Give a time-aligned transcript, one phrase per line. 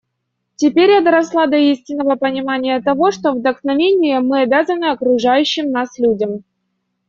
[0.55, 6.43] Теперь я доросла до истинного понимания того, что вдохновением мы обязаны окружающим нас людям.